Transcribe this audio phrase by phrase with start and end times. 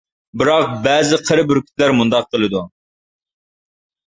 [0.41, 2.63] بىراق بەزى قېرى بۈركۈتلەر مۇنداق قىلىدۇ.